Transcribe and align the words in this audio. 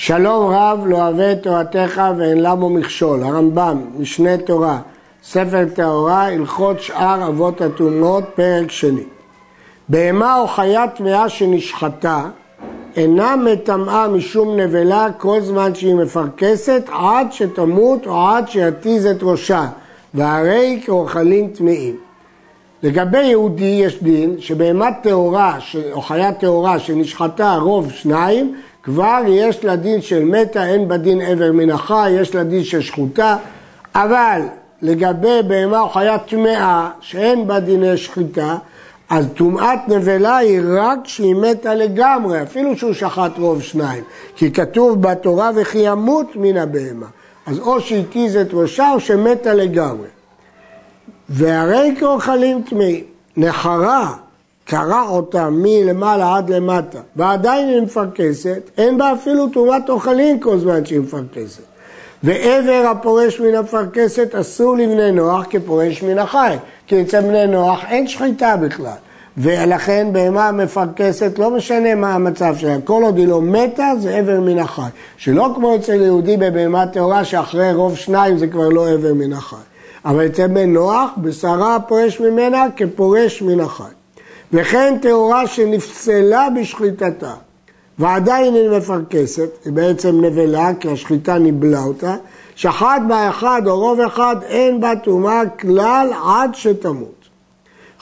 שלום 0.00 0.50
רב 0.50 0.86
לא 0.86 0.96
אוהב 0.96 1.20
את 1.20 1.42
תורתך 1.42 2.02
ואין 2.18 2.42
למו 2.42 2.70
מכשול, 2.70 3.22
הרמב"ם, 3.22 3.80
משנה 3.98 4.36
תורה, 4.36 4.78
ספר 5.22 5.64
טהורה, 5.74 6.26
הלכות 6.26 6.80
שאר 6.80 7.28
אבות 7.28 7.60
הטומאות, 7.60 8.24
פרק 8.34 8.70
שני. 8.70 9.02
בהמה 9.88 10.40
או 10.40 10.46
חיה 10.46 10.88
טמאה 10.88 11.28
שנשחטה 11.28 12.24
אינה 12.96 13.36
מטמאה 13.36 14.08
משום 14.08 14.60
נבלה 14.60 15.06
כל 15.18 15.40
זמן 15.40 15.74
שהיא 15.74 15.94
מפרכסת 15.94 16.82
עד 16.92 17.32
שתמות 17.32 18.06
או 18.06 18.28
עד 18.28 18.48
שיתיז 18.48 19.06
את 19.06 19.18
ראשה, 19.22 19.66
והרי 20.14 20.80
כאוכלים 20.84 21.48
טמאים. 21.48 21.96
לגבי 22.82 23.24
יהודי 23.24 23.80
יש 23.84 24.02
דין 24.02 24.36
שבהמת 24.38 24.94
טהורה 25.02 25.58
או 25.92 26.00
חיה 26.00 26.32
טהורה 26.32 26.78
שנשחטה 26.78 27.56
רוב 27.56 27.92
שניים 27.92 28.54
כבר 28.82 29.20
יש 29.28 29.64
לה 29.64 29.76
דין 29.76 30.00
של 30.00 30.24
מתה, 30.24 30.66
אין 30.66 30.88
בה 30.88 30.96
דין 30.96 31.20
עבר 31.20 31.52
מן 31.52 31.70
החי, 31.70 32.10
יש 32.10 32.34
לה 32.34 32.44
דין 32.44 32.64
של 32.64 32.80
שחוטה, 32.80 33.36
אבל 33.94 34.42
לגבי 34.82 35.40
בהמה 35.48 35.80
או 35.80 35.88
חיה 35.88 36.18
טמאה 36.18 36.90
שאין 37.00 37.46
בה 37.46 37.60
דיני 37.60 37.96
שחיטה, 37.96 38.56
אז 39.10 39.26
טומאת 39.34 39.78
נבלה 39.88 40.36
היא 40.36 40.60
רק 40.64 40.98
כשהיא 41.04 41.34
מתה 41.34 41.74
לגמרי, 41.74 42.42
אפילו 42.42 42.76
שהוא 42.76 42.92
שחט 42.92 43.38
רוב 43.38 43.62
שניים, 43.62 44.04
כי 44.36 44.52
כתוב 44.52 45.02
בתורה 45.02 45.50
וכי 45.56 45.78
ימות 45.78 46.36
מן 46.36 46.56
הבהמה. 46.56 47.06
אז 47.46 47.58
או 47.58 47.80
שהתיז 47.80 48.36
את 48.36 48.48
ראשה 48.52 48.92
או 48.92 49.00
שמתה 49.00 49.54
לגמרי. 49.54 50.08
והרי 51.28 51.94
כאוכלים 51.98 52.62
טמאים, 52.62 53.04
נחרה 53.36 54.14
קרע 54.70 55.02
אותה 55.08 55.48
מלמעלה 55.50 56.36
עד 56.36 56.50
למטה, 56.50 56.98
ועדיין 57.16 57.68
היא 57.68 57.82
מפרכסת, 57.82 58.70
אין 58.78 58.98
בה 58.98 59.12
אפילו 59.12 59.48
תרומת 59.48 59.88
אוכלים 59.88 60.40
כל 60.40 60.58
זמן 60.58 60.84
שהיא 60.84 61.00
מפרכסת. 61.00 61.62
ועבר 62.22 62.84
הפורש 62.90 63.40
מן 63.40 63.54
הפרכסת 63.54 64.34
אסור 64.34 64.76
לבני 64.76 65.12
נוח 65.12 65.46
כפורש 65.50 66.02
מן 66.02 66.18
החי, 66.18 66.56
כי 66.86 67.02
אצל 67.02 67.20
בני 67.20 67.46
נוח 67.46 67.84
אין 67.88 68.08
שחיטה 68.08 68.56
בכלל. 68.56 68.96
ולכן 69.38 70.08
בהמה 70.12 70.52
מפרכסת, 70.52 71.38
לא 71.38 71.50
משנה 71.50 71.94
מה 71.94 72.14
המצב 72.14 72.56
שלה, 72.56 72.76
כל 72.84 73.02
עוד 73.02 73.18
היא 73.18 73.28
לא 73.28 73.42
מתה 73.42 73.92
זה 73.98 74.16
עבר 74.16 74.40
מן 74.40 74.58
החי. 74.58 74.88
שלא 75.16 75.50
כמו 75.54 75.76
אצל 75.76 76.02
יהודי 76.02 76.36
בבהמה 76.36 76.86
טהורה 76.86 77.24
שאחרי 77.24 77.72
רוב 77.72 77.96
שניים 77.96 78.38
זה 78.38 78.46
כבר 78.46 78.68
לא 78.68 78.88
עבר 78.88 79.14
מן 79.14 79.32
החי. 79.32 79.56
אבל 80.04 80.26
אצל 80.26 80.46
בן 80.46 80.72
נוח, 80.72 81.10
בשרה 81.16 81.76
הפורש 81.76 82.20
ממנה 82.20 82.66
כפורש 82.76 83.42
מן 83.42 83.60
החי. 83.60 83.97
וכן 84.52 84.98
טהורה 85.02 85.46
שנפסלה 85.46 86.48
בשחיטתה, 86.60 87.32
ועדיין 87.98 88.54
היא 88.54 88.70
מפרכסת, 88.70 89.48
היא 89.64 89.72
בעצם 89.72 90.24
נבלה, 90.24 90.70
כי 90.80 90.90
השחיטה 90.90 91.38
ניבלה 91.38 91.82
אותה, 91.82 92.16
שחט 92.54 93.02
בה 93.08 93.30
אחד 93.30 93.62
או 93.66 93.78
רוב 93.78 94.00
אחד, 94.00 94.36
אין 94.42 94.80
בה 94.80 94.92
טומאה 95.04 95.42
כלל 95.60 96.10
עד 96.26 96.54
שתמות. 96.54 97.14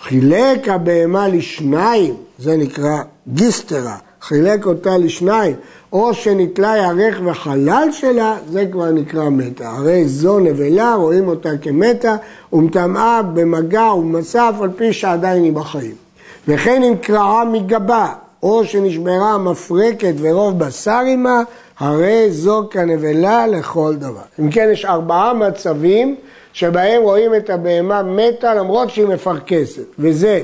חילק 0.02 0.68
הבהמה 0.68 1.28
לשניים, 1.28 2.14
זה 2.38 2.56
נקרא 2.56 3.02
גיסטרה, 3.28 3.96
חילק 4.22 4.66
אותה 4.66 4.98
לשניים, 4.98 5.56
או 5.92 6.14
שנתלה 6.14 6.76
ירך 6.76 7.20
וחלל 7.24 7.88
שלה, 7.92 8.36
זה 8.50 8.66
כבר 8.72 8.90
נקרא 8.90 9.28
מתה. 9.28 9.70
הרי 9.70 10.08
זו 10.08 10.38
נבלה, 10.38 10.94
רואים 10.94 11.28
אותה 11.28 11.50
כמתה, 11.62 12.16
ומטמאה 12.52 13.22
במגע 13.22 13.92
ומסף 13.92 14.54
על 14.60 14.70
פי 14.76 14.92
שעדיין 14.92 15.44
היא 15.44 15.52
בחיים. 15.52 16.05
וכן 16.48 16.82
אם 16.82 16.94
קרעה 16.96 17.44
מגבה, 17.44 18.12
או 18.42 18.64
שנשברה 18.64 19.34
המפרקת 19.34 20.14
ורוב 20.18 20.58
בשר 20.58 21.00
עמה, 21.12 21.42
הרי 21.78 22.30
זו 22.30 22.68
כנבלה 22.70 23.46
לכל 23.46 23.94
דבר. 23.94 24.20
אם 24.40 24.50
כן, 24.50 24.68
יש 24.72 24.84
ארבעה 24.84 25.34
מצבים 25.34 26.16
שבהם 26.52 27.02
רואים 27.02 27.34
את 27.34 27.50
הבהמה 27.50 28.02
מתה 28.02 28.54
למרות 28.54 28.90
שהיא 28.90 29.06
מפרכסת, 29.06 29.86
וזה 29.98 30.40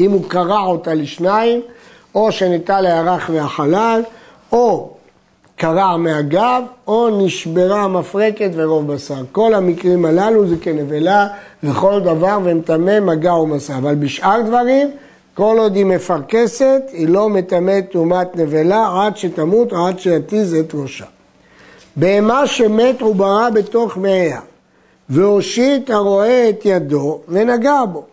אם 0.00 0.10
הוא 0.10 0.24
קרע 0.28 0.60
אותה 0.60 0.94
לשניים, 0.94 1.60
או 2.14 2.32
שניטה 2.32 2.80
לירח 2.80 3.30
והחלל, 3.34 4.02
או 4.52 4.90
קרע 5.56 5.96
מהגב, 5.96 6.62
או 6.86 7.24
נשברה 7.24 7.80
המפרקת 7.80 8.50
ורוב 8.54 8.92
בשר. 8.92 9.22
כל 9.32 9.54
המקרים 9.54 10.04
הללו 10.04 10.48
זה 10.48 10.56
כנבלה 10.60 11.26
לכל 11.62 12.00
דבר 12.00 12.38
ומטמא 12.44 13.00
מגע 13.00 13.34
ומסע. 13.34 13.76
אבל 13.78 13.94
בשאר 13.94 14.40
דברים, 14.46 14.90
כל 15.38 15.56
עוד 15.58 15.76
היא 15.76 15.86
מפרכסת, 15.86 16.82
היא 16.92 17.08
לא 17.08 17.28
מטמאת 17.28 17.84
טומאת 17.90 18.36
נבלה 18.36 19.02
עד 19.02 19.16
שתמות 19.16 19.72
עד 19.72 19.98
שיתיז 19.98 20.54
את 20.54 20.74
ראשה. 20.74 21.04
בהמה 21.96 22.46
שמת 22.46 23.00
עוברה 23.00 23.50
בתוך 23.50 23.96
מאיה, 23.96 24.40
והושיט 25.08 25.90
הרועה 25.90 26.48
את 26.48 26.60
ידו 26.64 27.20
ונגע 27.28 27.84
בו. 27.92 28.04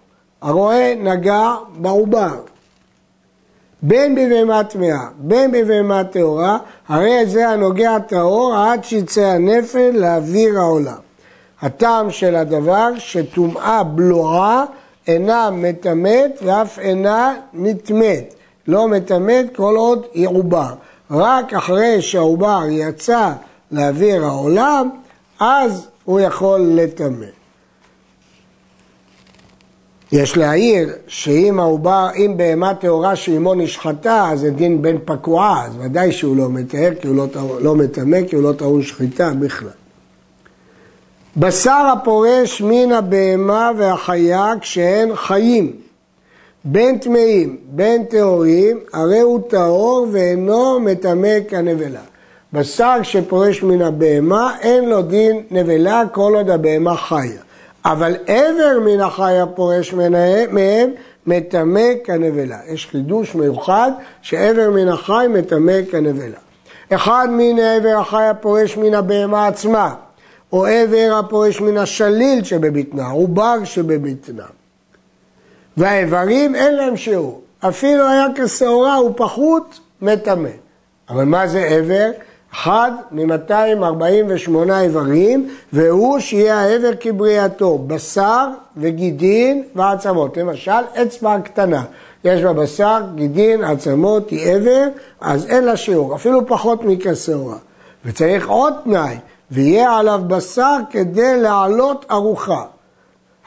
הרועה 0.41 0.95
נגע 0.95 1.53
בעובר. 1.77 2.35
בין 3.81 4.15
בבהמה 4.15 4.63
טמאה, 4.63 5.07
בין 5.17 5.51
בבהמה 5.51 6.03
טהורה, 6.03 6.57
הרי 6.87 7.25
זה 7.25 7.49
הנוגע 7.49 7.99
טהור 7.99 8.55
עד 8.55 8.83
שיצא 8.83 9.21
הנפל 9.21 9.91
לאוויר 9.93 10.59
העולם. 10.59 10.99
הטעם 11.61 12.11
של 12.11 12.35
הדבר 12.35 12.89
שטומאה 12.97 13.83
בלועה 13.83 14.65
אינה 15.07 15.49
מטמאת 15.51 16.31
ואף 16.43 16.79
אינה 16.79 17.35
נטמאת. 17.53 18.33
לא 18.67 18.87
מטמאת 18.87 19.55
כל 19.55 19.75
עוד 19.75 20.05
היא 20.13 20.27
עובר. 20.27 20.73
רק 21.11 21.53
אחרי 21.53 22.01
שהעובר 22.01 22.63
יצא 22.69 23.31
לאוויר 23.71 24.25
העולם, 24.25 24.89
אז 25.39 25.87
הוא 26.05 26.19
יכול 26.19 26.61
לטמא. 26.73 27.25
יש 30.11 30.37
להעיר 30.37 30.89
שאם 31.07 31.59
העובר, 31.59 32.07
אם 32.15 32.33
בהמה 32.37 32.73
טהורה 32.73 33.15
שאימו 33.15 33.53
נשחטה, 33.53 34.29
אז 34.31 34.39
זה 34.39 34.51
דין 34.51 34.81
בן 34.81 34.97
פקועה, 35.05 35.65
אז 35.65 35.73
ודאי 35.79 36.11
שהוא 36.11 36.37
לא 36.37 36.49
מטהר, 36.49 36.91
כי 37.01 37.07
הוא 37.07 37.15
לא, 37.15 37.27
לא 37.61 37.75
מטמא, 37.75 38.17
כי 38.27 38.35
הוא 38.35 38.43
לא 38.43 38.53
טעון 38.53 38.83
שחיטה 38.83 39.31
בכלל. 39.39 39.84
בשר 41.37 41.93
הפורש 41.93 42.61
מן 42.61 42.91
הבהמה 42.91 43.71
והחיה 43.77 44.53
כשהן 44.61 45.15
חיים, 45.15 45.71
בין 46.63 46.97
טמאים, 46.97 47.57
בין 47.65 48.03
טהורים, 48.03 48.79
הרי 48.93 49.19
הוא 49.19 49.39
טהור 49.49 50.07
ואינו 50.11 50.79
מטמא 50.79 51.37
כנבלה. 51.47 51.99
בשר 52.53 52.95
שפורש 53.03 53.63
מן 53.63 53.81
הבהמה 53.81 54.55
אין 54.61 54.89
לו 54.89 55.01
דין 55.01 55.41
נבלה 55.51 56.03
כל 56.11 56.33
עוד 56.35 56.49
הבהמה 56.49 56.95
חיה. 56.95 57.41
אבל 57.85 58.15
עבר 58.27 58.79
מן 58.85 58.99
החי 58.99 59.39
הפורש 59.39 59.93
מהם 60.51 60.91
מטמא 61.27 61.89
כנבלה. 62.03 62.57
יש 62.67 62.87
חידוש 62.91 63.35
מיוחד 63.35 63.91
שעבר 64.21 64.69
מן 64.69 64.87
החי 64.87 65.25
מטמא 65.29 65.81
כנבלה. 65.91 66.37
אחד 66.93 67.27
מן 67.31 67.59
עבר 67.59 67.97
החי 67.99 68.23
הפורש 68.23 68.77
מן 68.77 68.93
הבהמה 68.93 69.47
עצמה, 69.47 69.93
או 70.53 70.65
עבר 70.65 71.19
הפורש 71.19 71.61
מן 71.61 71.77
השליל 71.77 72.43
שבבטנה, 72.43 73.07
עובר 73.07 73.63
שבבטנה. 73.63 74.45
והאיברים 75.77 76.55
אין 76.55 76.75
להם 76.75 76.97
שיעור. 76.97 77.41
אפילו 77.59 78.07
היה 78.07 78.25
כשעורה 78.35 79.03
ופחות 79.03 79.79
מטמא. 80.01 80.49
אבל 81.09 81.23
מה 81.23 81.47
זה 81.47 81.63
עבר? 81.63 82.11
אחד 82.53 82.91
מ-248 83.11 84.71
איברים, 84.71 85.49
והוא 85.73 86.19
שיהיה 86.19 86.59
העבר 86.59 86.91
כבריאתו, 86.99 87.77
בשר 87.77 88.47
וגידין 88.77 89.63
ועצמות. 89.75 90.37
למשל, 90.37 90.71
אצבע 91.01 91.39
קטנה, 91.39 91.83
יש 92.23 92.41
בה 92.41 92.53
בשר, 92.53 93.01
גידין, 93.15 93.63
עצמות, 93.63 94.29
היא 94.29 94.51
עבר, 94.51 94.87
אז 95.21 95.45
אין 95.45 95.63
לה 95.63 95.77
שיעור, 95.77 96.15
אפילו 96.15 96.47
פחות 96.47 96.83
מכשעורה. 96.83 97.57
וצריך 98.05 98.47
עוד 98.47 98.73
תנאי, 98.83 99.17
ויהיה 99.51 99.97
עליו 99.97 100.21
בשר 100.27 100.77
כדי 100.89 101.41
להעלות 101.41 102.05
ארוחה. 102.11 102.63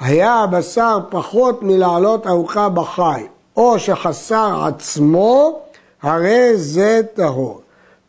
היה 0.00 0.34
הבשר 0.34 0.98
פחות 1.10 1.62
מלהעלות 1.62 2.26
ארוחה 2.26 2.68
בחי, 2.68 3.26
או 3.56 3.78
שחסר 3.78 4.64
עצמו, 4.66 5.60
הרי 6.02 6.56
זה 6.56 7.00
טהור. 7.14 7.60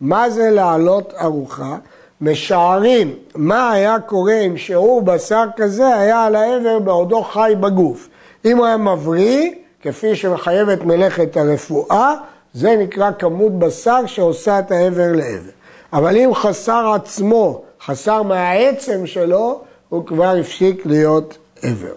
מה 0.01 0.29
זה 0.29 0.49
להעלות 0.49 1.13
ארוחה? 1.21 1.77
משערים 2.21 3.15
מה 3.35 3.71
היה 3.71 3.99
קורה 3.99 4.39
אם 4.39 4.57
שיעור 4.57 5.01
בשר 5.01 5.43
כזה 5.55 5.95
היה 5.95 6.25
על 6.25 6.35
העבר 6.35 6.79
בעודו 6.79 7.23
חי 7.23 7.53
בגוף. 7.59 8.09
אם 8.45 8.57
הוא 8.57 8.65
היה 8.65 8.77
מבריא, 8.77 9.51
כפי 9.81 10.15
שמחייבת 10.15 10.83
מלאכת 10.83 11.37
הרפואה, 11.37 12.13
זה 12.53 12.75
נקרא 12.75 13.11
כמות 13.19 13.59
בשר 13.59 14.05
שעושה 14.05 14.59
את 14.59 14.71
העבר 14.71 15.11
לעבר. 15.11 15.49
אבל 15.93 16.17
אם 16.17 16.29
חסר 16.33 16.91
עצמו, 16.95 17.61
חסר 17.85 18.23
מהעצם 18.23 19.07
שלו, 19.07 19.61
הוא 19.89 20.05
כבר 20.05 20.35
הפסיק 20.39 20.85
להיות 20.85 21.37
עבר. 21.61 21.93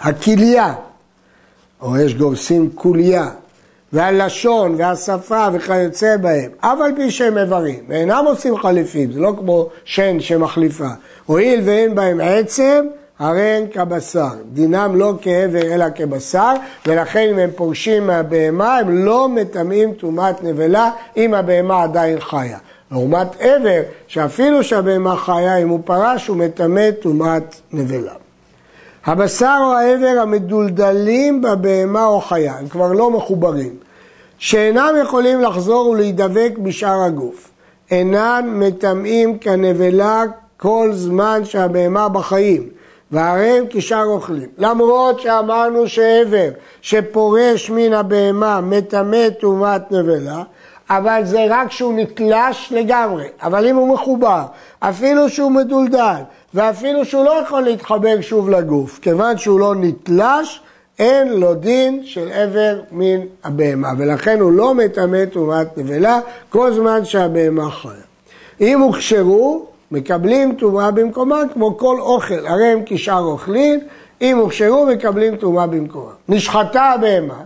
הכליה, 0.00 0.74
או 1.80 1.96
יש 1.96 2.14
גורסים 2.14 2.70
כוליה, 2.74 3.30
והלשון 3.92 4.74
והשפה 4.78 5.48
וכיוצא 5.52 6.16
בהם, 6.16 6.50
אף 6.60 6.78
על 6.84 6.92
פי 6.96 7.10
שהם 7.10 7.38
איברים, 7.38 7.84
ואינם 7.88 8.24
עושים 8.26 8.56
חליפים, 8.56 9.12
זה 9.12 9.20
לא 9.20 9.34
כמו 9.38 9.68
שן 9.84 10.20
שמחליפה. 10.20 10.88
הואיל 11.26 11.60
ואין 11.64 11.94
בהם 11.94 12.20
עצם, 12.20 12.86
הרי 13.18 13.42
הם 13.42 13.66
כבשר. 13.66 14.28
דינם 14.52 14.96
לא 14.96 15.14
כעבר 15.22 15.62
אלא 15.62 15.84
כבשר, 15.94 16.52
ולכן 16.86 17.28
אם 17.30 17.38
הם 17.38 17.50
פורשים 17.56 18.06
מהבהמה, 18.06 18.78
הם 18.78 19.04
לא 19.04 19.28
מטמאים 19.28 19.92
טומאת 19.92 20.42
נבלה 20.42 20.90
אם 21.16 21.34
הבהמה 21.34 21.82
עדיין 21.82 22.20
חיה. 22.20 22.58
לעומת 22.92 23.28
עבר, 23.40 23.80
שאפילו 24.06 24.64
שהבהמה 24.64 25.16
חיה, 25.16 25.56
אם 25.56 25.68
הוא 25.68 25.80
פרש, 25.84 26.26
הוא 26.26 26.36
מטמא 26.36 26.90
טומאת 26.90 27.56
נבלה. 27.72 28.12
הבשר 29.04 29.58
או 29.60 29.72
העבר 29.72 30.20
המדולדלים 30.22 31.42
בבהמה 31.42 32.06
או 32.06 32.20
חיה, 32.20 32.54
הם 32.58 32.68
כבר 32.68 32.92
לא 32.92 33.10
מחוברים, 33.10 33.76
שאינם 34.38 34.94
יכולים 35.02 35.40
לחזור 35.40 35.88
ולהידבק 35.88 36.52
בשאר 36.58 37.02
הגוף, 37.02 37.50
אינם 37.90 38.60
מטמאים 38.60 39.38
כנבלה 39.38 40.22
כל 40.56 40.90
זמן 40.92 41.40
שהבהמה 41.44 42.08
בחיים, 42.08 42.68
והרי 43.10 43.58
הם 43.58 43.64
כשאר 43.70 44.04
אוכלים. 44.04 44.48
למרות 44.58 45.20
שאמרנו 45.20 45.88
שעבר 45.88 46.48
שפורש 46.82 47.70
מן 47.70 47.92
הבהמה 47.92 48.60
מטמא 48.60 49.28
טומאת 49.40 49.92
נבלה, 49.92 50.42
אבל 50.90 51.20
זה 51.24 51.46
רק 51.48 51.68
כשהוא 51.68 51.94
נתלש 51.94 52.72
לגמרי. 52.76 53.26
אבל 53.42 53.66
אם 53.66 53.76
הוא 53.76 53.94
מחובר, 53.94 54.42
אפילו 54.80 55.28
שהוא 55.28 55.52
מדולדל, 55.52 56.20
ואפילו 56.54 57.04
שהוא 57.04 57.24
לא 57.24 57.30
יכול 57.30 57.62
להתחבר 57.62 58.20
שוב 58.20 58.50
לגוף, 58.50 58.98
כיוון 59.02 59.38
שהוא 59.38 59.60
לא 59.60 59.74
נתלש, 59.74 60.60
אין 60.98 61.28
לו 61.28 61.54
דין 61.54 62.00
של 62.04 62.32
עבר 62.32 62.80
מן 62.92 63.20
הבהמה, 63.44 63.88
ולכן 63.98 64.40
הוא 64.40 64.52
לא 64.52 64.74
מטמא 64.74 65.24
טומאת 65.24 65.78
נבלה 65.78 66.20
כל 66.48 66.72
זמן 66.72 67.04
שהבהמה 67.04 67.70
חיה. 67.70 67.90
אם 68.60 68.80
הוכשרו, 68.80 69.66
מקבלים 69.90 70.54
טומאה 70.54 70.90
במקומה 70.90 71.40
כמו 71.52 71.78
כל 71.78 72.00
אוכל, 72.00 72.46
הרי 72.46 72.66
הם 72.66 72.82
כשאר 72.86 73.24
אוכלים, 73.24 73.80
אם 74.22 74.38
הוכשרו 74.38 74.86
מקבלים 74.86 75.36
טומאה 75.36 75.66
במקומה. 75.66 76.12
נשחטה 76.28 76.82
הבהמה, 76.82 77.40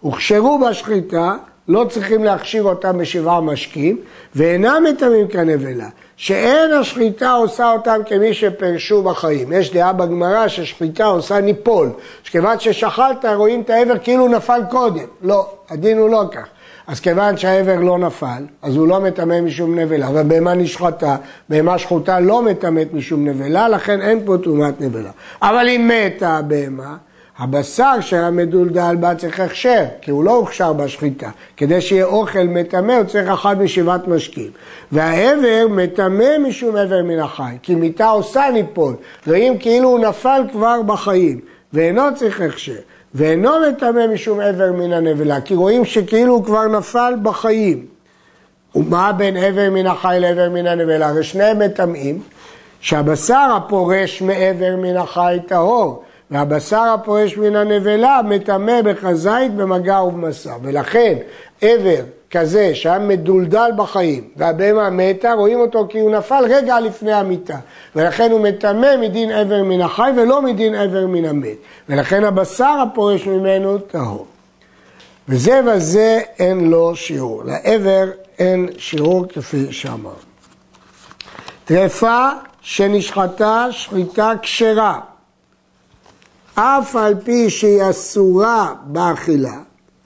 הוכשרו 0.00 0.58
בשחיטה, 0.58 1.36
לא 1.68 1.86
צריכים 1.88 2.24
להכשיר 2.24 2.62
אותם 2.62 2.98
בשבעה 2.98 3.40
משקים, 3.40 3.98
ואינם 4.34 4.84
מטמאים 4.90 5.28
כנבלה, 5.28 5.88
שאין 6.16 6.72
השחיטה 6.72 7.32
עושה 7.32 7.72
אותם 7.72 8.00
כמי 8.06 8.34
שפרשו 8.34 9.02
בחיים. 9.02 9.52
יש 9.52 9.72
דעה 9.72 9.92
בגמרא 9.92 10.48
ששחיטה 10.48 11.04
עושה 11.04 11.40
ניפול, 11.40 11.90
שכיוון 12.22 12.60
ששחטת 12.60 13.24
רואים 13.34 13.60
את 13.60 13.70
העבר 13.70 13.98
כאילו 13.98 14.28
נפל 14.28 14.60
קודם. 14.70 15.06
לא, 15.22 15.46
הדין 15.70 15.98
הוא 15.98 16.10
לא 16.10 16.22
כך. 16.32 16.46
אז 16.86 17.00
כיוון 17.00 17.36
שהעבר 17.36 17.76
לא 17.80 17.98
נפל, 17.98 18.44
אז 18.62 18.76
הוא 18.76 18.88
לא 18.88 19.00
מטמא 19.00 19.40
משום 19.40 19.78
נבלה, 19.78 20.10
והבהמה 20.10 20.54
נשחטה, 20.54 21.16
בהמה 21.48 21.78
שחוטה 21.78 22.20
לא 22.20 22.42
מטמאת 22.42 22.94
משום 22.94 23.28
נבלה, 23.28 23.68
לכן 23.68 24.00
אין 24.00 24.20
פה 24.24 24.36
טומאת 24.42 24.80
נבלה. 24.80 25.10
אבל 25.42 25.68
אם 25.68 25.90
מתה 25.90 26.36
הבהמה, 26.36 26.96
הבשר 27.38 28.00
של 28.00 28.16
המדולדל 28.16 28.96
בה 29.00 29.14
צריך 29.14 29.40
הכשר, 29.40 29.84
כי 30.00 30.10
הוא 30.10 30.24
לא 30.24 30.30
הוכשר 30.30 30.72
בשחיטה. 30.72 31.30
כדי 31.56 31.80
שיהיה 31.80 32.04
אוכל 32.04 32.42
מטמא, 32.42 32.92
הוא 32.92 33.04
צריך 33.04 33.28
אחד 33.28 33.62
משבעת 33.62 34.08
משקים. 34.08 34.50
והעבר 34.92 35.66
מטמא 35.70 36.38
משום 36.48 36.76
עבר 36.76 37.02
מן 37.02 37.18
החי, 37.18 37.56
כי 37.62 37.74
מיתה 37.74 38.08
עושה 38.08 38.44
ניפול, 38.52 38.94
רואים 39.26 39.58
כאילו 39.58 39.88
הוא 39.88 39.98
נפל 39.98 40.42
כבר 40.52 40.82
בחיים, 40.82 41.40
ואינו 41.72 42.02
צריך 42.14 42.40
הכשר. 42.40 42.72
ואינו 43.14 43.50
מטמא 43.68 44.06
משום 44.06 44.40
עבר 44.40 44.72
מן 44.72 44.92
הנבלה, 44.92 45.40
כי 45.40 45.54
רואים 45.54 45.84
שכאילו 45.84 46.34
הוא 46.34 46.44
כבר 46.44 46.66
נפל 46.66 47.14
בחיים. 47.22 47.86
ומה 48.74 49.12
בין 49.12 49.36
עבר 49.36 49.70
מן 49.70 49.86
החי 49.86 50.16
לעבר 50.20 50.50
מן 50.50 50.66
הנבלה? 50.66 51.08
הרי 51.08 51.24
שניהם 51.24 51.58
מטמאים, 51.58 52.20
שהבשר 52.80 53.48
הפורש 53.56 54.22
מעבר 54.22 54.76
מן 54.76 54.96
החי 54.96 55.38
טהור. 55.46 56.02
והבשר 56.30 56.94
הפורש 56.94 57.36
מן 57.36 57.56
הנבלה 57.56 58.20
מטמא 58.24 58.82
בכזית 58.82 59.54
במגע 59.56 60.02
ובמסע. 60.02 60.54
ולכן 60.62 61.14
עבר 61.60 62.02
כזה 62.30 62.74
שהיה 62.74 62.98
מדולדל 62.98 63.70
בחיים 63.76 64.28
והבהמה 64.36 64.90
מתה, 64.90 65.32
רואים 65.32 65.60
אותו 65.60 65.86
כי 65.88 66.00
הוא 66.00 66.10
נפל 66.10 66.44
רגע 66.48 66.80
לפני 66.80 67.12
המיטה. 67.12 67.58
ולכן 67.96 68.30
הוא 68.32 68.40
מטמא 68.40 68.96
מדין 69.00 69.30
עבר 69.30 69.62
מן 69.62 69.80
החי 69.80 70.10
ולא 70.16 70.42
מדין 70.42 70.74
עבר 70.74 71.06
מן 71.06 71.24
המת. 71.24 71.56
ולכן 71.88 72.24
הבשר 72.24 72.82
הפורש 72.82 73.26
ממנו 73.26 73.78
טהור. 73.78 74.26
וזה 75.28 75.60
וזה 75.66 76.20
אין 76.38 76.70
לו 76.70 76.96
שיעור. 76.96 77.42
לעבר 77.44 78.04
אין 78.38 78.68
שיעור 78.78 79.24
כפי 79.28 79.72
שאמר. 79.72 80.14
טרפה 81.64 82.28
שנשחטה 82.60 83.66
שחיטה 83.70 84.32
כשרה 84.42 85.00
אף 86.60 86.96
על 86.96 87.14
פי 87.24 87.50
שהיא 87.50 87.90
אסורה 87.90 88.74
באכילה, 88.84 89.54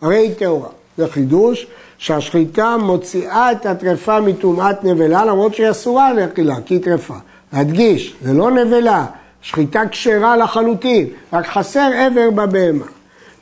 הרי 0.01 0.17
היא 0.17 0.35
טהורה. 0.35 0.69
זה 0.97 1.09
חידוש 1.09 1.67
שהשחיטה 1.99 2.77
מוציאה 2.77 3.53
את 3.53 3.67
הטרפה 3.67 4.21
מטומאת 4.21 4.85
נבלה 4.85 5.25
למרות 5.25 5.55
שהיא 5.55 5.71
אסורה 5.71 6.13
לאכילה, 6.13 6.55
כי 6.67 6.75
היא 6.75 6.83
טרפה. 6.83 7.15
להדגיש, 7.53 8.17
זה 8.23 8.33
לא 8.33 8.51
נבלה, 8.51 9.07
שחיטה 9.43 9.83
כשרה 9.91 10.37
לחלוטין, 10.37 11.07
רק 11.33 11.47
חסר 11.47 11.91
עבר 11.95 12.31
בבהמה. 12.31 12.87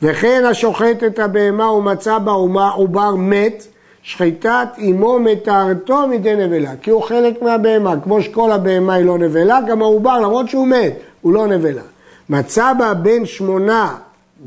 וכן 0.01 0.43
השוחט 0.45 1.03
את 1.07 1.19
הבהמה 1.19 1.71
ומצא 1.71 2.17
בה 2.17 2.31
עובר 2.75 3.15
מת, 3.15 3.67
שחיטת 4.03 4.67
אמו 4.89 5.19
מטהרתו 5.19 6.07
מידי 6.07 6.35
נבלה, 6.35 6.71
כי 6.81 6.91
הוא 6.91 7.03
חלק 7.03 7.41
מהבהמה. 7.41 7.93
כמו 8.03 8.21
שכל 8.21 8.51
הבהמה 8.51 8.93
היא 8.93 9.05
לא 9.05 9.17
נבלה, 9.17 9.59
גם 9.67 9.81
העובר, 9.81 10.19
למרות 10.19 10.49
שהוא 10.49 10.67
מת, 10.67 10.93
הוא 11.21 11.33
לא 11.33 11.47
נבלה. 11.47 11.81
מצא 12.31 12.73
בה 12.73 12.93
בן 12.93 13.25
שמונה, 13.25 13.95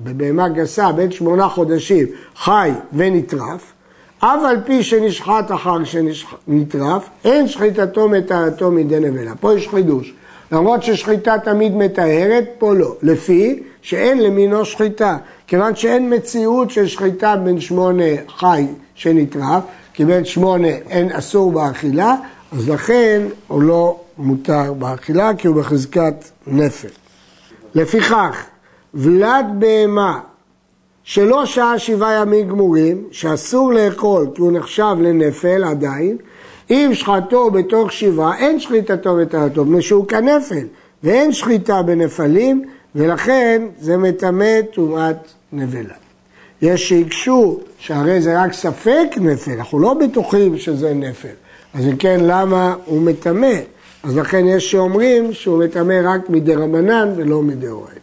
בבהמה 0.05 0.49
גסה, 0.49 0.93
בן 0.93 1.11
שמונה 1.11 1.49
חודשים, 1.49 2.07
חי 2.37 2.71
ונטרף, 2.93 3.73
אף 4.19 4.41
על 4.49 4.57
פי 4.65 4.83
שנשחט 4.83 5.53
אחר 5.55 5.85
שנטרף, 5.85 7.09
אין 7.25 7.49
שחיטתו 7.49 8.09
מטהרתו 8.09 8.71
מידי 8.71 9.01
נבלה. 9.01 9.33
פה 9.41 9.55
יש 9.55 9.69
חידוש. 9.69 10.15
למרות 10.53 10.83
ששחיטה 10.83 11.39
תמיד 11.45 11.77
מטהרת, 11.77 12.45
פה 12.59 12.75
לא. 12.75 12.95
לפי 13.03 13.63
שאין 13.83 14.21
למינו 14.21 14.65
שחיטה. 14.65 15.17
כיוון 15.47 15.77
שאין 15.77 16.15
מציאות 16.15 16.71
של 16.71 16.87
שחיטה 16.87 17.37
בין 17.37 17.61
שמונה 17.61 18.05
חי 18.39 18.67
שנטרף, 18.95 19.63
כי 19.95 20.05
בין 20.05 20.25
שמונה 20.25 20.69
אין 20.69 21.13
אסור 21.13 21.53
באכילה, 21.53 22.15
אז 22.53 22.69
לכן 22.69 23.23
הוא 23.49 23.63
לא 23.63 24.01
מותר 24.19 24.73
באכילה, 24.73 25.31
כי 25.39 25.49
הוא 25.49 25.57
בחזקת 25.57 26.25
נפל. 26.47 27.04
לפיכך, 27.75 28.45
ולד 28.95 29.47
בהמה 29.59 30.21
שלא 31.05 31.47
שעה 31.47 31.79
שבעה 31.79 32.13
ימים 32.13 32.49
גמורים, 32.49 33.05
שאסור 33.11 33.73
לאכול 33.73 34.27
כי 34.35 34.43
הוא 34.43 34.53
נחשב 34.53 34.97
לנפל 35.01 35.65
עדיין, 35.65 36.17
אם 36.71 36.91
שחטו 36.93 37.51
בתוך 37.51 37.93
שבעה, 37.93 38.39
אין 38.39 38.61
שחיטתו 38.61 39.17
וטהרתו, 39.19 39.65
מפני 39.65 39.83
שהוא 39.83 40.09
כנפל, 40.09 40.67
ואין 41.03 41.33
שחיטה 41.33 41.83
בנפלים, 41.83 42.65
ולכן 42.95 43.63
זה 43.81 43.97
מטמא 43.97 44.61
טומאת 44.73 45.17
נבלה. 45.53 45.95
יש 46.63 46.89
שהקשו 46.89 47.61
שהרי 47.79 48.21
זה 48.21 48.43
רק 48.43 48.53
ספק 48.53 49.07
נפל, 49.17 49.53
אנחנו 49.53 49.79
לא 49.79 49.95
בטוחים 49.95 50.59
שזה 50.59 50.95
נפל. 50.95 51.29
אז 51.75 51.87
אם 51.87 51.97
כן, 51.97 52.21
למה 52.23 52.75
הוא 52.85 53.03
מטמא? 53.03 53.57
אז 54.05 54.17
לכן 54.17 54.47
יש 54.49 54.71
שאומרים 54.71 55.33
שהוא 55.33 55.65
מטמא 55.65 56.01
רק 56.05 56.31
מדי 56.31 56.55
רבנן 56.55 57.13
ולא 57.17 57.43
מדי 57.43 57.69
אורייתא. 57.69 58.01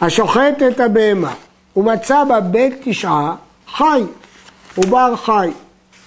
השוחט 0.00 0.62
את 0.68 0.80
הבהמה, 0.80 1.34
הוא 1.72 1.84
מצא 1.84 2.24
בה 2.24 2.40
בית 2.40 2.80
תשעה 2.84 3.34
חי, 3.76 4.02
הוא 4.74 4.84
בר 4.84 5.16
חי. 5.16 5.50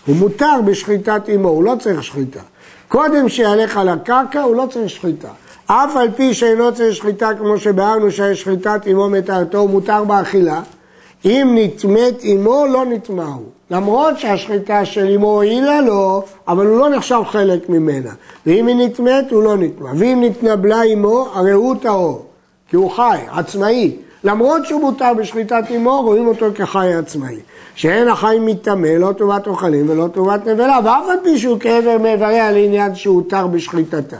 הוא 0.05 0.15
מותר 0.15 0.61
בשחיטת 0.65 1.21
אמו, 1.35 1.49
הוא 1.49 1.63
לא 1.63 1.75
צריך 1.79 2.03
שחיטה. 2.03 2.39
קודם 2.87 3.29
שיהלך 3.29 3.77
על 3.77 3.89
הקרקע, 3.89 4.41
הוא 4.41 4.55
לא 4.55 4.67
צריך 4.71 4.89
שחיטה. 4.89 5.29
אף 5.65 5.95
על 5.95 6.11
פי 6.15 6.33
שאינו 6.33 6.73
צריך 6.73 6.95
שחיטה, 6.95 7.29
כמו 7.39 7.57
שביארנו 7.57 8.11
ששחיטת 8.11 8.81
אמו 8.91 9.09
מטהרתו, 9.09 9.57
הוא 9.57 9.69
מותר 9.69 10.03
באכילה. 10.03 10.61
אם 11.25 11.55
נטמאת 11.55 12.25
אמו, 12.25 12.65
לא 12.65 12.85
נטמא 12.85 13.21
הוא. 13.21 13.45
למרות 13.71 14.19
שהשחיטה 14.19 14.85
של 14.85 15.05
אמו 15.15 15.27
הועילה 15.27 15.81
לו, 15.81 16.23
אבל 16.47 16.67
הוא 16.67 16.79
לא 16.79 16.89
נחשב 16.89 17.21
חלק 17.27 17.69
ממנה. 17.69 18.09
ואם 18.45 18.67
היא 18.67 18.75
נטמאת, 18.75 19.31
הוא 19.31 19.43
לא 19.43 19.57
נטמא. 19.57 19.89
ואם 19.95 20.23
נתנבלה 20.23 20.83
אמו, 20.83 21.27
הרי 21.33 21.51
הוא 21.51 21.75
טהור, 21.81 22.25
כי 22.69 22.75
הוא 22.75 22.91
חי, 22.91 23.17
עצמאי. 23.31 23.95
למרות 24.23 24.65
שהוא 24.65 24.81
מותר 24.81 25.11
בשחיטת 25.17 25.63
אמו, 25.75 26.01
רואים 26.01 26.27
אותו 26.27 26.45
כחי 26.55 26.93
עצמאי. 26.93 27.35
שאין 27.75 28.07
החי 28.07 28.37
מטמא, 28.41 28.87
לא 28.87 29.11
טובת 29.11 29.47
אוכלים 29.47 29.89
ולא 29.89 30.07
טובת 30.07 30.47
נבלה, 30.47 30.79
ואף 30.85 31.09
על 31.09 31.17
פי 31.23 31.37
שהוא 31.37 31.59
כאבר 31.59 31.97
מאיבריה 31.97 32.51
לעניין 32.51 32.95
שהותר 32.95 33.47
בשחיטתה. 33.47 34.17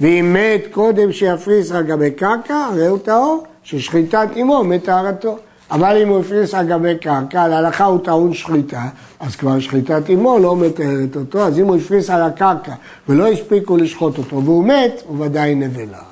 ואם 0.00 0.36
מת 0.36 0.66
קודם 0.70 1.12
שיפריס 1.12 1.72
על 1.72 1.82
גבי 1.82 2.10
קרקע, 2.10 2.56
הרי 2.56 2.86
הוא 2.86 2.98
טהור, 2.98 3.44
ששחיטת 3.62 4.28
אמו 4.40 4.64
מטהרתו. 4.64 5.36
אבל 5.70 5.96
אם 6.02 6.08
הוא 6.08 6.20
הפריס 6.20 6.54
על 6.54 6.66
גבי 6.66 6.98
קרקע, 6.98 7.48
להלכה 7.48 7.84
הוא 7.84 7.98
טעון 8.04 8.34
שחיטה, 8.34 8.82
אז 9.20 9.36
כבר 9.36 9.60
שחיטת 9.60 10.10
אמו 10.10 10.38
לא 10.38 10.56
מתארת 10.56 11.16
אותו, 11.16 11.46
אז 11.46 11.58
אם 11.58 11.66
הוא 11.66 11.76
הפריס 11.76 12.10
על 12.10 12.22
הקרקע 12.22 12.72
ולא 13.08 13.26
הספיקו 13.26 13.76
לשחוט 13.76 14.18
אותו 14.18 14.44
והוא 14.44 14.64
מת, 14.64 15.02
הוא 15.06 15.24
ודאי 15.24 15.54
נבלה. 15.54 16.02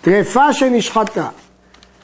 טרפה 0.00 0.52
שנשחטה, 0.52 1.28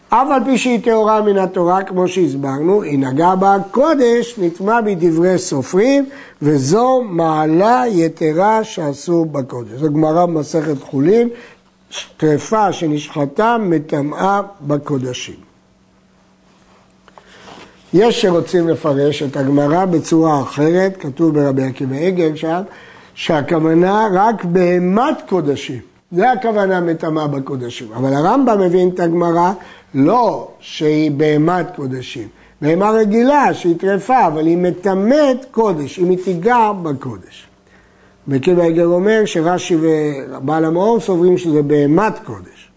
אף 0.09 0.29
על 0.31 0.45
פי 0.45 0.59
שהיא 0.59 0.81
טהורה 0.85 1.21
מן 1.21 1.39
התורה, 1.39 1.83
כמו 1.83 2.09
שהסברנו, 2.09 2.83
היא 2.83 2.99
נגעה 2.99 3.37
בה 3.37 3.57
קודש, 3.71 4.35
נטמע 4.39 4.81
בדברי 4.81 5.39
סופרים, 5.39 6.09
וזו 6.43 7.03
מעלה 7.03 7.83
יתרה 7.89 8.65
שאסור 8.65 9.27
בקודש. 9.27 9.73
זו 9.81 9.93
גמרא 9.93 10.27
במסכת 10.27 10.83
חולין, 10.83 11.29
טרפה 12.17 12.73
שנשחטה 12.73 13.57
מטמאה 13.61 14.41
בקודשים. 14.61 15.46
יש 17.99 18.23
שרוצים 18.23 18.69
לפרש 18.69 19.23
את 19.23 19.37
הגמרא 19.37 19.85
בצורה 19.85 20.43
אחרת, 20.43 20.97
כתוב 21.01 21.35
ברבי 21.35 21.63
עקיבא 21.63 21.97
עגל 21.97 22.37
שם, 22.37 22.63
שהכוונה 23.15 24.09
רק 24.13 24.45
בהמת 24.45 25.17
קודשים. 25.29 25.81
זה 26.13 26.33
הכוונה 26.33 26.81
מטמאה 26.81 27.27
בקודשים. 27.27 27.93
אבל 27.93 28.15
הרמב"ם 28.15 28.61
מבין 28.61 28.89
את 28.89 29.01
הגמרא 29.01 29.53
לא 29.95 30.49
שהיא 30.61 31.11
בהמת 31.11 31.67
קודשים. 31.77 32.29
בהמה 32.63 32.91
רגילה 32.91 33.55
שהיא 33.55 33.77
טרפה, 33.79 34.27
אבל 34.27 34.47
היא 34.47 34.57
מטמאת 34.57 35.47
קודש, 35.51 35.99
אם 35.99 36.11
היא 36.11 36.19
תיגע 36.25 36.73
בקודש. 36.83 37.47
וקיבא 38.29 38.63
עגל 38.63 38.85
אומר 38.85 39.23
שרש"י 39.25 39.77
ובעל 39.81 40.65
המאור 40.65 41.01
סוברים 41.01 41.39
שזה 41.39 41.63
בהמת 41.63 42.19
קודש. 42.25 42.71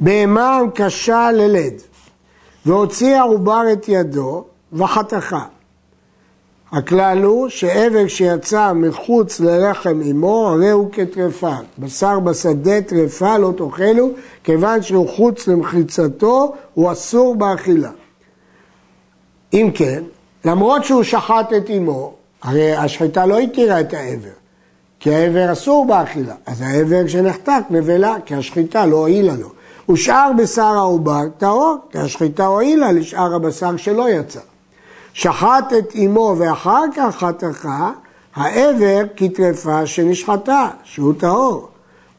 בהמה 0.00 0.60
קשה 0.74 1.30
ללד. 1.32 1.74
והוציא 2.66 3.16
העובר 3.16 3.62
את 3.72 3.88
ידו 3.88 4.44
וחתכה. 4.72 5.44
הכלל 6.72 7.22
הוא 7.22 7.48
שעבר 7.48 8.08
שיצא 8.08 8.72
מחוץ 8.72 9.40
לרחם 9.40 10.00
אמו, 10.10 10.48
הרי 10.48 10.70
הוא 10.70 10.88
כטרפה. 10.92 11.54
בשר 11.78 12.20
בשדה 12.20 12.82
טרפה 12.82 13.38
לא 13.38 13.52
תאכלו, 13.56 14.10
כיוון 14.44 14.82
שהוא 14.82 15.08
חוץ 15.08 15.48
למחיצתו, 15.48 16.54
הוא 16.74 16.92
אסור 16.92 17.34
באכילה. 17.34 17.90
אם 19.52 19.70
כן, 19.74 20.02
למרות 20.44 20.84
שהוא 20.84 21.02
שחט 21.02 21.52
את 21.56 21.70
אמו, 21.70 22.14
הרי 22.42 22.76
השחיטה 22.76 23.26
לא 23.26 23.38
התירה 23.38 23.80
את 23.80 23.94
העבר, 23.94 24.28
כי 25.00 25.14
העבר 25.14 25.52
אסור 25.52 25.86
באכילה. 25.86 26.34
אז 26.46 26.60
העבר 26.60 27.06
שנחתק 27.06 27.62
נבלה, 27.70 28.16
כי 28.26 28.34
השחיטה 28.34 28.86
לא 28.86 28.96
הועילה 28.96 29.34
לו. 29.36 29.48
ושאר 29.88 30.30
בשר 30.38 30.62
העובר 30.62 31.22
טהור, 31.38 31.76
כי 31.90 31.98
השחיטה 31.98 32.46
הועילה 32.46 32.92
לשאר 32.92 33.34
הבשר 33.34 33.76
שלא 33.76 34.10
יצא. 34.10 34.40
שחט 35.12 35.72
את 35.78 35.96
אמו 36.04 36.34
ואחר 36.38 36.84
כך 36.96 37.16
חתכה, 37.16 37.90
העבר 38.34 39.02
כטרפה 39.16 39.86
שנשחטה, 39.86 40.68
שהוא 40.84 41.14
טהור. 41.18 41.68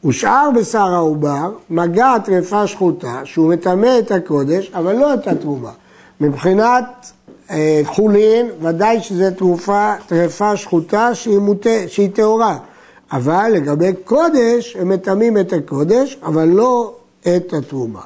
ושאר 0.04 0.48
בשר 0.54 0.94
העובר, 0.94 1.50
מגע 1.70 2.18
טרפה 2.24 2.66
שחוטה, 2.66 3.20
שהוא 3.24 3.48
מטמא 3.48 3.98
את 3.98 4.10
הקודש, 4.10 4.70
אבל 4.74 4.96
לא 4.96 5.14
את 5.14 5.26
התרומה. 5.26 5.70
מבחינת 6.20 7.12
אה, 7.50 7.80
חולין, 7.84 8.46
ודאי 8.60 9.02
שזו 9.02 9.24
תרופה, 9.36 9.92
טרפה 10.06 10.56
שחוטה 10.56 11.14
שהיא, 11.14 12.10
טהורה. 12.14 12.58
אבל 13.12 13.50
לגבי 13.54 13.92
קודש, 14.04 14.76
הם 14.80 14.88
מטמאים 14.88 15.38
את 15.38 15.52
הקודש, 15.52 16.18
אבל 16.22 16.44
לא 16.44 16.92
את 17.28 17.52
התרומה. 17.52 18.00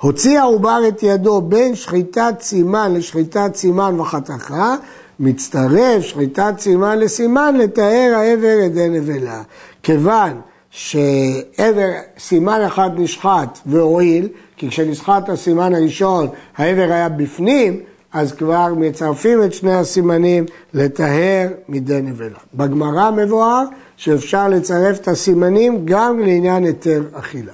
הוציא 0.00 0.40
העובר 0.40 0.80
את 0.88 1.02
ידו 1.02 1.40
בין 1.40 1.74
שחיטת 1.74 2.34
סימן 2.40 2.94
לשחיטת 2.94 3.54
סימן 3.54 4.00
וחתכה, 4.00 4.76
מצטרף 5.20 6.02
שחיטת 6.02 6.54
סימן 6.58 6.98
לסימן 6.98 7.56
לתאר 7.56 8.12
העבר 8.16 8.56
ידי 8.64 8.88
נבלה. 8.88 9.42
כיוון 9.82 10.40
שעבר, 10.70 11.90
סימן 12.18 12.60
אחד 12.66 12.90
נשחט 12.96 13.58
והועיל, 13.66 14.28
כי 14.56 14.68
כשנשחט 14.68 15.28
הסימן 15.28 15.74
הראשון 15.74 16.28
העבר 16.56 16.92
היה 16.92 17.08
בפנים, 17.08 17.80
אז 18.12 18.32
כבר 18.32 18.74
מצרפים 18.76 19.42
את 19.42 19.54
שני 19.54 19.74
הסימנים 19.74 20.44
לטהר 20.74 21.48
מדי 21.68 22.00
נבלה. 22.02 22.38
בגמרא 22.54 23.10
מבואר 23.10 23.64
שאפשר 24.00 24.48
לצרף 24.48 25.00
את 25.00 25.08
הסימנים 25.08 25.82
גם 25.84 26.20
לעניין 26.20 26.64
היתר 26.64 27.02
אכילה. 27.12 27.52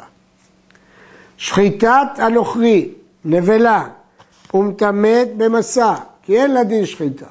שחיטת 1.37 2.09
הנוכרי, 2.17 2.89
נבלה, 3.25 3.85
ומטמאת 4.55 5.37
במסע, 5.37 5.95
כי 6.23 6.37
אין 6.37 6.55
לה 6.55 6.65
דין 6.65 6.87
שחיטה. 6.87 7.27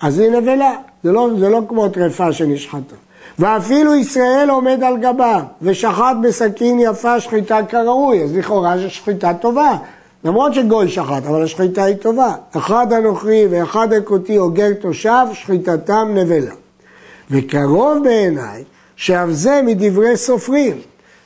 אז 0.00 0.18
היא 0.18 0.30
נבלה, 0.30 0.72
זה 1.02 1.12
לא, 1.12 1.30
זה 1.38 1.48
לא 1.48 1.60
כמו 1.68 1.88
טרפה 1.88 2.32
שנשחטה. 2.32 2.96
ואפילו 3.38 3.94
ישראל 3.94 4.50
עומד 4.50 4.82
על 4.82 4.96
גבה 4.96 5.42
ושחט 5.62 6.16
בסכין 6.22 6.80
יפה 6.80 7.20
שחיטה 7.20 7.58
כראוי, 7.68 8.24
אז 8.24 8.36
לכאורה 8.36 8.78
זו 8.78 8.90
שחיטה 8.90 9.34
טובה. 9.34 9.76
למרות 10.24 10.54
שגוי 10.54 10.88
שחט, 10.88 11.26
אבל 11.26 11.44
השחיטה 11.44 11.84
היא 11.84 11.96
טובה. 11.96 12.34
אחד 12.56 12.92
הנוכרי 12.92 13.46
ואחד 13.50 13.92
הכותי 13.92 14.38
אוגר 14.38 14.72
תושב, 14.80 15.26
שחיטתם 15.32 16.08
נבלה. 16.14 16.54
וקרוב 17.30 18.04
בעיניי 18.04 18.64
שאף 18.96 19.28
זה 19.30 19.60
מדברי 19.64 20.16
סופרים, 20.16 20.80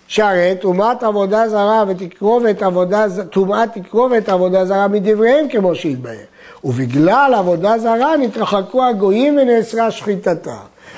שהרי 0.06 0.54
טומאת 0.60 1.02
עבודה 1.02 1.48
זרה 1.48 1.84
ותקרובת 1.88 2.62
עבודה, 2.62 3.06
טומאת 3.30 3.68
תקרובת 3.78 4.28
עבודה 4.28 4.64
זרה 4.64 4.88
מדבריהם 4.88 5.48
כמו 5.48 5.74
שהתבהר. 5.74 6.16
ובגלל 6.64 7.34
עבודה 7.38 7.78
זרה 7.78 8.16
נתרחקו 8.16 8.84
הגויים 8.84 9.38
ונאסרה 9.38 9.90
שחיטתה. 9.90 10.56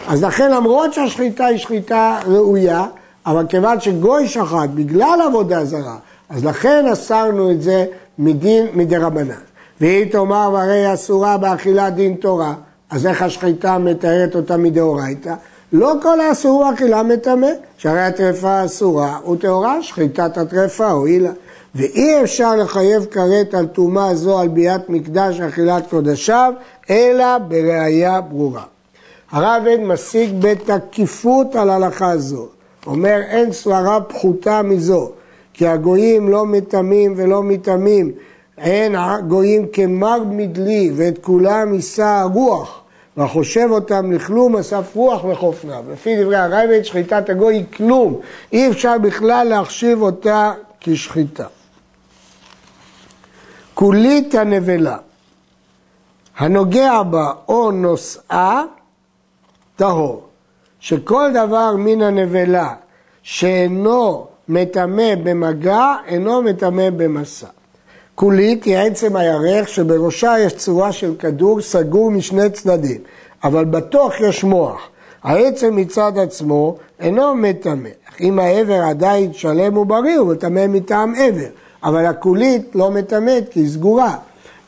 אז 0.08 0.24
לכן 0.24 0.50
למרות 0.50 0.92
שהשחיטה 0.92 1.46
היא 1.46 1.58
שחיטה 1.58 2.18
ראויה, 2.26 2.86
אבל 3.26 3.46
כיוון 3.48 3.80
שגוי 3.80 4.28
שחט 4.28 4.68
בגלל 4.74 5.18
עבודה 5.26 5.64
זרה, 5.64 5.96
אז 6.28 6.44
לכן 6.44 6.86
אסרנו 6.92 7.50
את 7.50 7.62
זה 7.62 7.86
מדין 8.18 8.66
מדרבנן. 8.74 9.34
והיא 9.80 10.12
תאמר 10.12 10.50
והרי 10.52 10.94
אסורה 10.94 11.38
באכילת 11.38 11.94
דין 11.94 12.14
תורה, 12.14 12.54
אז 12.94 13.06
איך 13.06 13.22
השחיטה 13.22 13.78
מתארת 13.78 14.36
אותה 14.36 14.56
מדאורייתא? 14.56 15.34
לא 15.72 15.92
כל 16.02 16.20
האסור 16.20 16.70
אכילה 16.74 17.02
מטמא, 17.02 17.48
שהרי 17.76 18.00
הטרפה 18.00 18.64
אסורה 18.64 19.18
וטהורה, 19.32 19.82
שחיטת 19.82 20.38
הטרפה 20.38 20.90
הועילה. 20.90 21.30
ואי 21.74 22.22
אפשר 22.22 22.56
לחייב 22.56 23.04
כרת 23.04 23.54
על 23.54 23.66
טומאה 23.66 24.14
זו 24.14 24.38
על 24.38 24.48
ביאת 24.48 24.88
מקדש 24.88 25.40
אכילת 25.40 25.90
קודשיו, 25.90 26.52
אלא 26.90 27.38
בראייה 27.38 28.20
ברורה. 28.20 28.62
הרב 29.30 29.62
משיג 29.80 30.30
בתקיפות 30.40 31.56
על 31.56 31.70
הלכה 31.70 32.16
זו. 32.16 32.46
אומר 32.86 33.20
אין 33.28 33.52
סברה 33.52 34.00
פחותה 34.00 34.62
מזו, 34.62 35.10
כי 35.54 35.66
הגויים 35.66 36.28
לא 36.28 36.46
מטמאים 36.46 37.14
ולא 37.16 37.42
מטמאים, 37.42 38.12
אין 38.58 38.94
הגויים 38.94 39.66
כמר 39.72 40.22
מדלי 40.30 40.90
ואת 40.96 41.18
כולם 41.18 41.74
יישא 41.74 42.04
הרוח. 42.04 42.83
והחושב 43.16 43.66
אותם 43.70 44.12
לכלום 44.12 44.56
אסף 44.56 44.96
רוח 44.96 45.24
וחופניו. 45.24 45.84
לפי 45.92 46.22
דברי 46.22 46.36
הרייבד, 46.36 46.82
שחיטת 46.82 47.30
הגוי 47.30 47.54
היא 47.54 47.64
כלום. 47.76 48.20
אי 48.52 48.70
אפשר 48.70 48.98
בכלל 48.98 49.46
להחשיב 49.46 50.02
אותה 50.02 50.52
כשחיטה. 50.80 51.46
כולית 53.74 54.34
הנבלה, 54.34 54.96
הנוגע 56.36 57.02
בה 57.02 57.32
או 57.48 57.70
נושאה, 57.70 58.62
טהור. 59.76 60.28
שכל 60.80 61.30
דבר 61.34 61.76
מן 61.76 62.02
הנבלה 62.02 62.74
שאינו 63.22 64.26
מטמא 64.48 65.14
במגע, 65.22 65.94
אינו 66.06 66.42
מטמא 66.42 66.90
במסע. 66.90 67.46
כולית 68.14 68.64
היא 68.64 68.76
עצם 68.76 69.16
הירך 69.16 69.68
שבראשה 69.68 70.34
יש 70.38 70.52
צורה 70.52 70.92
של 70.92 71.14
כדור 71.18 71.60
סגור 71.60 72.10
משני 72.10 72.50
צדדים, 72.50 73.00
אבל 73.44 73.64
בתוך 73.64 74.20
יש 74.20 74.44
מוח. 74.44 74.88
העצם 75.22 75.76
מצד 75.76 76.12
עצמו 76.18 76.76
אינו 77.00 77.34
מטמא. 77.34 77.88
אם 78.20 78.38
העבר 78.38 78.82
עדיין 78.82 79.32
שלם 79.32 79.76
ובריא 79.76 80.18
הוא 80.18 80.32
מטמא 80.32 80.66
מטעם 80.66 81.14
עבר, 81.18 81.46
אבל 81.84 82.06
הכולית 82.06 82.74
לא 82.74 82.90
מטמאת 82.90 83.48
כי 83.50 83.60
היא 83.60 83.68
סגורה. 83.68 84.16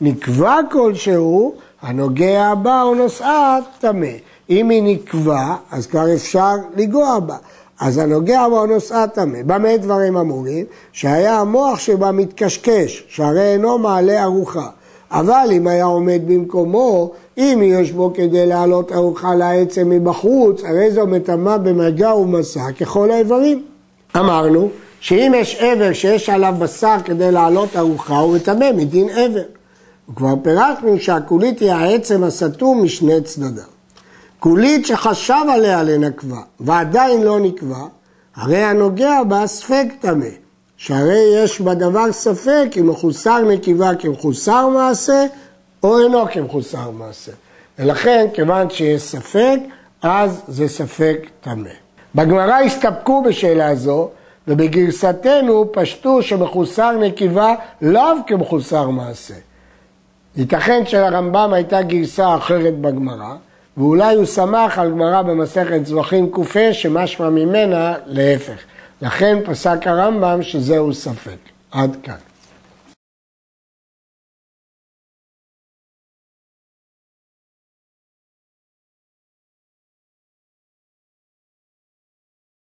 נקבע 0.01 0.59
כלשהו, 0.71 1.55
הנוגע 1.81 2.55
בה 2.55 2.81
או 2.81 2.95
נושאה 2.95 3.57
טמא. 3.79 4.07
אם 4.49 4.69
היא 4.69 4.83
נקבע, 4.83 5.55
אז 5.71 5.87
כבר 5.87 6.13
אפשר 6.13 6.53
לגוע 6.75 7.19
בה. 7.19 7.35
אז 7.79 7.97
הנוגע 7.97 8.49
בו 8.49 8.65
נושאה 8.65 9.07
טמא. 9.07 9.39
במה 9.45 9.77
דברים 9.77 10.17
אמורים? 10.17 10.65
שהיה 10.91 11.39
המוח 11.39 11.79
שבה 11.79 12.11
מתקשקש, 12.11 13.03
שהרי 13.07 13.53
אינו 13.53 13.77
מעלה 13.77 14.23
ארוחה. 14.23 14.69
אבל 15.11 15.49
אם 15.51 15.67
היה 15.67 15.85
עומד 15.85 16.21
במקומו, 16.27 17.11
אם 17.37 17.61
יש 17.63 17.91
בו 17.91 18.13
כדי 18.13 18.45
להעלות 18.45 18.91
ארוחה 18.91 19.35
לעצם 19.35 19.89
מבחוץ, 19.89 20.63
הרי 20.63 20.91
זו 20.91 21.07
מטמא 21.07 21.57
במגע 21.57 22.15
ומסע 22.15 22.71
ככל 22.79 23.11
האיברים. 23.11 23.63
אמרנו 24.17 24.69
שאם 24.99 25.31
יש 25.35 25.57
עבר 25.59 25.93
שיש 25.93 26.29
עליו 26.29 26.55
בשר 26.59 26.95
כדי 27.05 27.31
לעלות 27.31 27.75
ארוחה, 27.75 28.17
הוא 28.17 28.35
מטמא 28.35 28.71
מדין 28.75 29.09
עבר. 29.09 29.43
וכבר 30.09 30.33
פירטנו 30.43 30.99
שהקולית 30.99 31.59
היא 31.59 31.71
העצם 31.71 32.23
הסתום 32.23 32.83
משני 32.83 33.21
צדדיו. 33.21 33.76
קולית 34.39 34.85
שחשב 34.85 35.45
עליה 35.53 35.83
לנקבה 35.83 36.41
ועדיין 36.59 37.23
לא 37.23 37.39
נקבה, 37.39 37.85
הרי 38.35 38.63
הנוגע 38.63 39.23
בה 39.23 39.47
ספק 39.47 39.85
טמא, 39.99 40.25
שהרי 40.77 41.23
יש 41.35 41.61
בדבר 41.61 42.11
ספק 42.11 42.67
אם 42.79 42.89
מחוסר 42.89 43.39
נקיבה 43.39 43.95
כמחוסר 43.95 44.69
מעשה 44.69 45.25
או 45.83 45.99
אינו 45.99 46.25
כמחוסר 46.31 46.91
מעשה. 46.91 47.31
ולכן, 47.79 48.27
כיוון 48.33 48.69
שיש 48.69 49.01
ספק, 49.01 49.59
אז 50.01 50.41
זה 50.47 50.67
ספק 50.67 51.27
טמא. 51.41 51.69
בגמרא 52.15 52.59
הסתפקו 52.59 53.23
בשאלה 53.23 53.75
זו, 53.75 54.09
ובגרסתנו 54.47 55.71
פשטו 55.71 56.21
שמחוסר 56.23 56.91
נקיבה 56.91 57.55
לאו 57.81 58.13
כמחוסר 58.27 58.89
מעשה. 58.89 59.33
ייתכן 60.37 60.85
שלרמב"ם 60.85 61.53
הייתה 61.53 61.81
גרסה 61.81 62.35
אחרת 62.35 62.77
בגמרא, 62.77 63.35
ואולי 63.77 64.15
הוא 64.15 64.25
שמח 64.25 64.79
על 64.79 64.91
גמרא 64.91 65.21
במסכת 65.21 65.85
זבחים 65.85 66.31
ק"ה 66.31 66.73
שמשמע 66.73 67.29
ממנה 67.29 67.93
להפך. 68.05 68.57
לכן 69.01 69.37
פסק 69.45 69.87
הרמב"ם 69.87 70.43
שזהו 70.43 70.93
ספק. 70.93 71.37
עד 71.71 71.97
כאן. 72.03 72.26